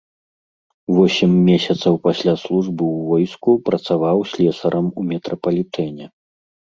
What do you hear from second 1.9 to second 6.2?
пасля службы ў войску працаваў слесарам у метрапалітэне.